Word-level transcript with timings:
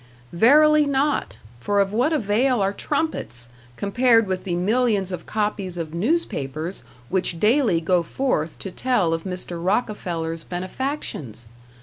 Verily 0.33 0.87
not; 0.87 1.37
for 1.59 1.79
of 1.79 1.93
what 1.93 2.11
avail 2.11 2.59
are 2.59 2.73
trumpets, 2.73 3.49
compared 3.75 4.25
with 4.25 4.45
the 4.45 4.55
millions 4.55 5.11
of 5.11 5.27
copies 5.27 5.77
of 5.77 5.93
newspapers 5.93 6.83
which 7.09 7.39
daily 7.39 7.79
go 7.79 8.01
forth 8.01 8.57
to 8.57 8.71
tell 8.71 9.13
of 9.13 9.25
Mr. 9.25 9.63
Rockefeller's 9.63 10.43
benefactions? 10.43 11.45